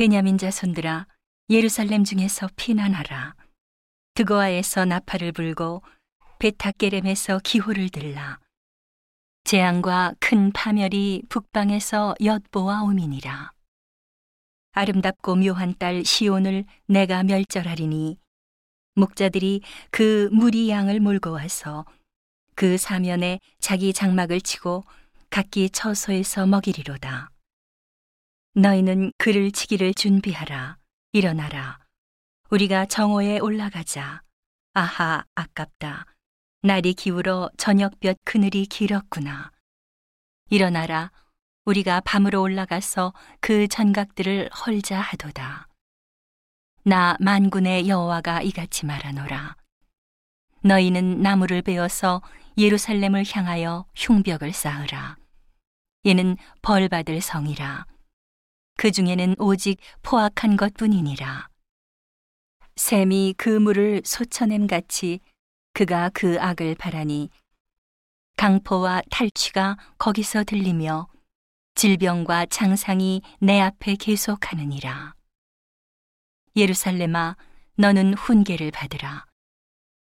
베냐민 0.00 0.38
자손들아 0.38 1.06
예루살렘 1.50 2.04
중에서 2.04 2.48
피난하라. 2.56 3.34
드고아에서 4.14 4.86
나팔을 4.86 5.32
불고 5.32 5.82
베타게렘에서 6.38 7.40
기호를 7.44 7.90
들라. 7.90 8.38
재앙과 9.44 10.14
큰 10.18 10.52
파멸이 10.52 11.24
북방에서 11.28 12.14
엿보아 12.24 12.80
오미니라. 12.84 13.52
아름답고 14.72 15.36
묘한 15.36 15.74
딸 15.78 16.02
시온을 16.02 16.64
내가 16.86 17.22
멸절하리니 17.22 18.16
목자들이 18.94 19.60
그 19.90 20.30
무리 20.32 20.70
양을 20.70 21.00
몰고 21.00 21.32
와서 21.32 21.84
그 22.54 22.78
사면에 22.78 23.38
자기 23.58 23.92
장막을 23.92 24.40
치고 24.40 24.82
각기 25.28 25.68
처소에서 25.68 26.46
먹이리로다. 26.46 27.30
너희는 28.54 29.12
그를 29.16 29.52
치기를 29.52 29.94
준비하라. 29.94 30.76
일어나라. 31.12 31.78
우리가 32.50 32.86
정오에 32.86 33.38
올라가자. 33.38 34.22
아하, 34.74 35.24
아깝다. 35.36 36.04
날이 36.62 36.94
기울어 36.94 37.48
저녁볕 37.56 38.16
그늘이 38.24 38.66
길었구나. 38.66 39.52
일어나라. 40.50 41.12
우리가 41.64 42.00
밤으로 42.00 42.42
올라가서 42.42 43.12
그 43.40 43.68
전각들을 43.68 44.50
헐자 44.52 44.98
하도다. 45.00 45.68
나 46.82 47.16
만군의 47.20 47.88
여호와가 47.88 48.42
이같이 48.42 48.84
말하노라. 48.84 49.56
너희는 50.62 51.22
나무를 51.22 51.62
베어서 51.62 52.20
예루살렘을 52.58 53.24
향하여 53.30 53.86
흉벽을 53.94 54.52
쌓으라. 54.52 55.16
이는 56.02 56.36
벌받을 56.62 57.20
성이라. 57.20 57.86
그 58.80 58.90
중에는 58.90 59.34
오직 59.38 59.76
포악한 60.00 60.56
것 60.56 60.72
뿐이니라. 60.72 61.50
샘이 62.76 63.34
그 63.36 63.50
물을 63.50 64.00
솟쳐냄 64.06 64.66
같이 64.66 65.20
그가 65.74 66.08
그 66.14 66.40
악을 66.40 66.76
바라니 66.76 67.28
강포와 68.38 69.02
탈취가 69.10 69.76
거기서 69.98 70.44
들리며 70.44 71.08
질병과 71.74 72.46
장상이 72.46 73.20
내 73.38 73.60
앞에 73.60 73.96
계속하느니라. 73.96 75.14
예루살렘아, 76.56 77.36
너는 77.74 78.14
훈계를 78.14 78.70
받으라. 78.70 79.26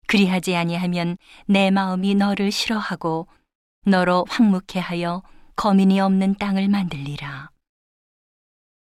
그리하지 0.08 0.58
아니하면 0.58 1.18
내 1.46 1.72
마음이 1.72 2.16
너를 2.16 2.52
싫어하고 2.52 3.30
너로 3.86 4.26
황묵해 4.28 4.82
하여 4.82 5.24
거민이 5.56 6.02
없는 6.02 6.36
땅을 6.36 6.68
만들리라. 6.68 7.50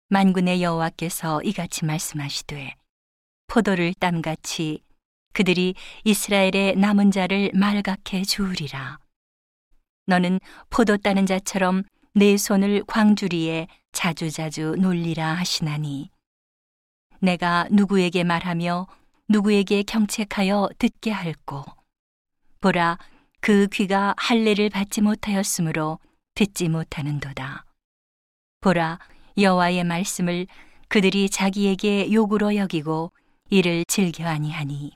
만군의 0.09 0.63
여호와께서 0.63 1.43
이같이 1.43 1.85
말씀하시되 1.85 2.75
포도를 3.47 3.95
땀같이 3.95 4.83
그들이 5.33 5.75
이스라엘의 6.05 6.77
남은 6.77 7.11
자를 7.11 7.51
말갛게 7.55 8.23
주우리라. 8.23 8.99
너는 10.07 10.39
포도 10.71 10.97
따는 10.97 11.27
자처럼 11.27 11.83
내 12.13 12.37
손을 12.37 12.85
광주리에 12.87 13.67
자주자주 13.93 14.77
놀리라 14.79 15.35
하시나니 15.35 16.11
내가 17.21 17.67
누구에게 17.71 18.23
말하며 18.23 18.87
누구에게 19.29 19.83
경책하여 19.83 20.69
듣게 20.79 21.11
할꼬 21.11 21.65
보라 22.61 22.99
그 23.41 23.67
귀가 23.73 24.15
할례를 24.17 24.71
받지 24.71 25.01
못하였으므로 25.01 25.99
듣지 26.35 26.69
못하는도다 26.69 27.65
보라 28.61 28.99
여호와의 29.37 29.85
말씀을 29.85 30.47
그들이 30.89 31.29
자기에게 31.29 32.13
욕으로 32.13 32.57
여기고 32.57 33.13
이를 33.51 33.85
즐겨 33.89 34.27
아니하니 34.27 34.93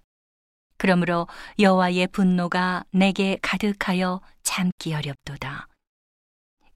그러므로 0.76 1.26
여호와의 1.58 2.08
분노가 2.08 2.84
내게 2.92 3.36
가득하여 3.42 4.20
참기 4.42 4.94
어렵도다. 4.94 5.66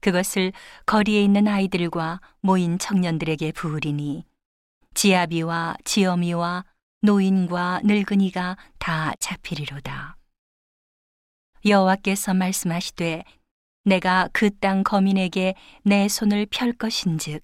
그것을 0.01 0.51
거리에 0.85 1.23
있는 1.23 1.47
아이들과 1.47 2.19
모인 2.41 2.77
청년들에게 2.77 3.53
부으리니 3.53 4.25
지아비와 4.93 5.77
지어미와 5.85 6.65
노인과 7.01 7.81
늙은이가 7.85 8.57
다 8.77 9.13
잡히리로다. 9.19 10.17
여호와께서 11.65 12.33
말씀하시되 12.33 13.23
내가 13.85 14.29
그 14.33 14.49
땅 14.49 14.83
거민에게 14.83 15.55
내 15.83 16.07
손을 16.09 16.45
펼 16.45 16.73
것인즉 16.73 17.41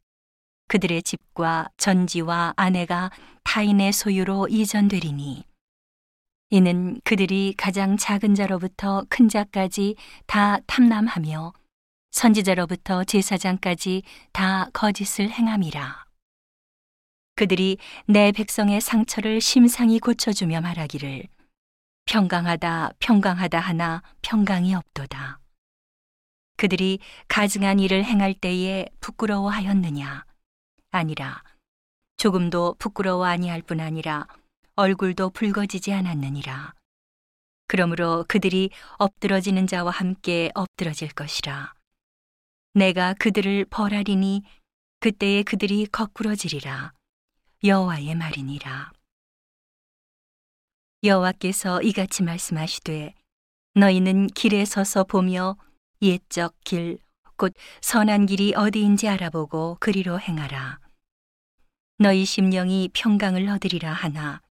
그들의 0.70 1.02
집과 1.02 1.68
전지와 1.78 2.54
아내가 2.56 3.10
타인의 3.44 3.92
소유로 3.92 4.48
이전되리니 4.50 5.44
이는 6.52 7.02
그들이 7.04 7.56
가장 7.58 7.98
작은 7.98 8.36
자로부터 8.36 9.04
큰 9.10 9.28
자까지 9.28 9.96
다 10.28 10.60
탐남하며 10.68 11.54
선지자로부터 12.12 13.04
제사장까지 13.04 14.04
다 14.32 14.70
거짓을 14.72 15.32
행함이라. 15.32 16.06
그들이 17.36 17.78
내 18.06 18.32
백성의 18.32 18.80
상처를 18.80 19.42
심상히 19.42 20.00
고쳐주며 20.00 20.62
말하기를 20.62 21.24
평강하다 22.06 22.94
평강하다 23.00 23.60
하나 23.60 24.04
평강이 24.22 24.76
없도다. 24.76 25.40
그들이 26.58 27.00
가증한 27.28 27.80
일을 27.80 28.04
행할 28.04 28.36
때에 28.36 28.86
부끄러워하였느냐? 29.00 30.29
아니라 30.92 31.44
조금도 32.18 32.76
부끄러워 32.80 33.26
아니할 33.26 33.62
뿐 33.62 33.80
아니라 33.80 34.28
얼굴도 34.76 35.32
붉어지지 35.32 35.94
않았느니라. 35.94 36.74
그러므로 37.68 38.26
그들이 38.28 38.72
엎드러지는 38.98 39.68
자와 39.68 39.92
함께 39.92 40.52
엎드러질 40.56 41.10
것이라. 41.10 41.74
내가 42.74 43.14
그들을 43.14 43.66
벌하리니 43.66 44.44
그때에 45.00 45.44
그들이 45.44 45.86
거꾸러지리라. 45.86 46.94
여호와의 47.64 48.16
말이니라. 48.16 48.92
여호와께서 51.04 51.82
이같이 51.82 52.24
말씀하시되 52.24 53.14
너희는 53.76 54.28
길에 54.28 54.66
서서 54.66 55.04
보며 55.04 55.56
옛적 56.02 56.56
길, 56.64 57.00
곧 57.40 57.54
선한 57.80 58.26
길이 58.26 58.54
어디인지 58.54 59.08
알아보고 59.08 59.78
그리로 59.80 60.20
행하라. 60.20 60.78
너희 61.98 62.26
심령이 62.26 62.90
평강을 62.94 63.48
얻으리라 63.48 63.94
하나 63.94 64.42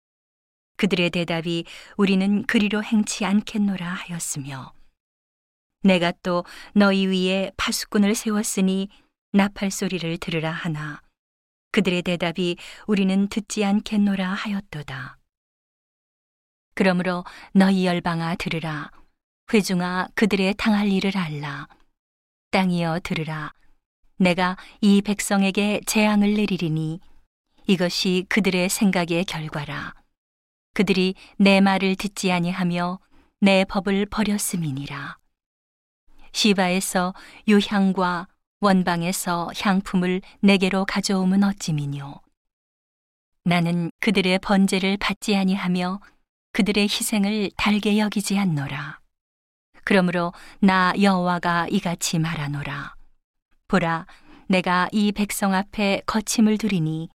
그들의 0.78 1.10
대답이 1.10 1.66
우리는 1.98 2.46
그리로 2.46 2.82
행치 2.82 3.26
않겠노라 3.26 3.86
하였으며 3.86 4.72
내가 5.82 6.12
또 6.22 6.44
너희 6.74 7.06
위에 7.06 7.52
파수꾼을 7.58 8.14
세웠으니 8.14 8.88
나팔 9.32 9.70
소리를 9.70 10.16
들으라 10.16 10.50
하나 10.50 11.02
그들의 11.72 12.02
대답이 12.02 12.56
우리는 12.86 13.28
듣지 13.28 13.66
않겠노라 13.66 14.32
하였도다. 14.32 15.18
그러므로 16.74 17.24
너희 17.52 17.84
열방아 17.84 18.36
들으라 18.36 18.90
회중아 19.52 20.08
그들의 20.14 20.54
당할 20.56 20.88
일을 20.88 21.18
알라 21.18 21.68
땅이여 22.50 23.00
들으라. 23.04 23.52
내가 24.16 24.56
이 24.80 25.02
백성에게 25.02 25.80
재앙을 25.86 26.34
내리리니 26.34 27.00
이것이 27.66 28.24
그들의 28.28 28.68
생각의 28.68 29.24
결과라. 29.26 29.94
그들이 30.72 31.14
내 31.36 31.60
말을 31.60 31.96
듣지 31.96 32.32
아니하며 32.32 33.00
내 33.40 33.64
법을 33.64 34.06
버렸음이니라. 34.06 35.18
시바에서 36.32 37.14
유향과 37.46 38.28
원방에서 38.60 39.50
향품을 39.60 40.22
내게로 40.40 40.84
가져오면 40.86 41.44
어찌미뇨? 41.44 42.20
나는 43.44 43.90
그들의 44.00 44.38
번제를 44.40 44.96
받지 44.96 45.36
아니하며 45.36 46.00
그들의 46.52 46.84
희생을 46.84 47.50
달게 47.56 47.98
여기지 47.98 48.38
않노라 48.38 49.00
그러므로 49.88 50.34
나 50.60 50.92
여호와가 51.00 51.66
이같이 51.70 52.18
말하노라. 52.18 52.94
보라, 53.68 54.04
내가 54.46 54.86
이 54.92 55.12
백성 55.12 55.54
앞에 55.54 56.02
거침을 56.04 56.58
두리니 56.58 57.08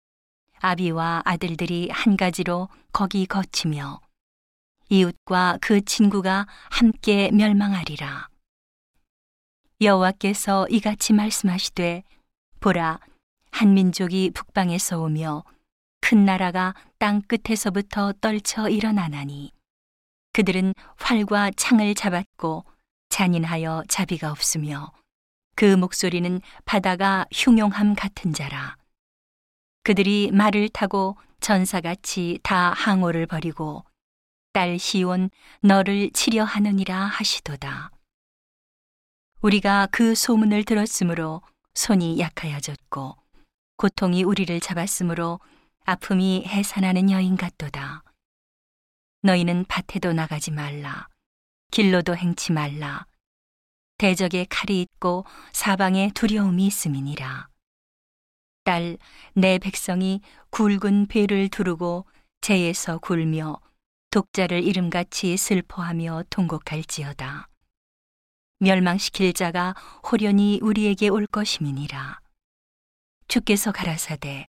아비와 0.58 1.22
아들들이 1.24 1.90
한 1.92 2.18
가지로 2.18 2.70
거기 2.92 3.28
거치며 3.28 4.02
이웃과 4.90 5.60
그 5.62 5.86
친구가 5.86 6.48
함께 6.72 7.30
멸망하리라. 7.32 8.28
여호와께서 9.80 10.68
이같이 10.70 11.14
말씀하시되 11.14 12.02
보라 12.60 13.00
한 13.52 13.74
민족이 13.76 14.32
북방에서 14.34 15.00
오며 15.00 15.44
큰 16.02 16.26
나라가 16.26 16.74
땅 16.98 17.22
끝에서부터 17.22 18.14
떨쳐 18.14 18.68
일어나나니 18.68 19.52
그들은 20.34 20.74
활과 20.98 21.52
창을 21.56 21.96
잡았고 21.96 22.66
잔인하여 23.10 23.84
자비가 23.88 24.32
없으며 24.32 24.92
그 25.56 25.76
목소리는 25.76 26.42
바다가 26.66 27.26
흉용함 27.32 27.96
같은 27.96 28.34
자라. 28.34 28.76
그들이 29.84 30.32
말을 30.34 30.70
타고 30.70 31.18
전사같이 31.40 32.40
다 32.42 32.72
항오를 32.72 33.28
버리고 33.28 33.84
딸 34.54 34.80
시온 34.80 35.30
너를 35.62 36.10
치려 36.12 36.44
하느니라 36.44 37.06
하시도다. 37.06 37.92
우리가 39.42 39.88
그 39.92 40.16
소문을 40.16 40.64
들었으므로 40.64 41.42
손이 41.76 42.20
약하여졌고 42.20 43.16
고통이 43.78 44.24
우리를 44.24 44.60
잡았으므로 44.60 45.40
아픔이 45.86 46.46
해산하는 46.48 47.12
여인 47.12 47.36
같도다. 47.36 48.04
너희는 49.24 49.66
밭에도 49.70 50.12
나가지 50.12 50.52
말라. 50.52 51.08
길로도 51.72 52.16
행치 52.16 52.52
말라. 52.52 53.06
대적에 53.98 54.46
칼이 54.50 54.82
있고 54.82 55.26
사방에 55.54 56.12
두려움이 56.14 56.66
있음이니라. 56.68 57.48
딸, 58.66 58.98
내 59.34 59.60
백성이 59.60 60.22
굵은 60.50 61.08
배를 61.08 61.48
두르고 61.48 62.06
재에서 62.42 62.98
굴며 62.98 63.62
독자를 64.12 64.62
이름같이 64.62 65.38
슬퍼하며 65.38 66.24
통곡할지어다. 66.30 67.48
멸망시킬 68.60 69.32
자가 69.34 69.74
호련히 70.04 70.60
우리에게 70.62 71.08
올 71.08 71.28
것임이니라. 71.28 72.20
주께서 73.30 73.72
가라사대 73.72 74.48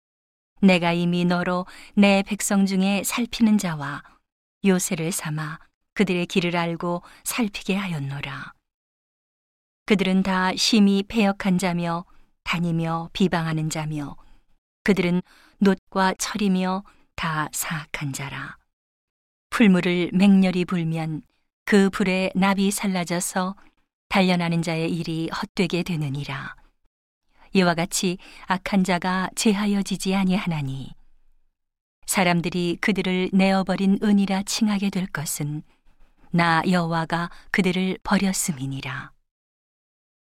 내가 0.62 0.92
이미 0.92 1.24
너로 1.24 1.66
내 1.94 2.22
백성 2.24 2.66
중에 2.66 3.04
살피는 3.06 3.58
자와 3.58 4.17
요새를 4.68 5.12
삼아 5.12 5.60
그들의 5.94 6.26
길을 6.28 6.56
알고 6.56 7.02
살피게 7.24 7.76
하였노라. 7.76 8.54
그들은 9.86 10.22
다 10.24 10.56
심히 10.56 11.04
패역한 11.08 11.58
자며 11.58 12.06
다니며 12.44 13.10
비방하는 13.14 13.70
자며 13.70 14.16
그들은 14.84 15.22
놋과 15.60 16.14
철이며 16.18 16.84
다 17.16 17.50
사악한 17.52 18.14
자라. 18.14 18.58
풀물을 19.50 20.12
맹렬히 20.14 20.66
불면 20.66 21.22
그 21.66 21.90
불에 21.90 22.32
납이 22.36 22.72
살라져서 22.72 23.56
단련하는 24.10 24.62
자의 24.62 24.90
일이 24.90 25.30
헛되게 25.30 25.84
되느니라. 25.84 26.56
이와 27.54 27.74
같이 27.74 28.18
악한 28.46 28.84
자가 28.84 29.30
제하여지지 29.36 30.16
아니하나니 30.16 30.94
사람들이 32.08 32.78
그들을 32.82 33.30
내어버린 33.34 34.00
은이라 34.02 34.44
칭하게 34.44 34.90
될 34.90 35.06
것은 35.08 35.62
나 36.32 36.64
여호와가 36.68 37.30
그들을 37.52 38.00
버렸음이니라. 38.04 39.17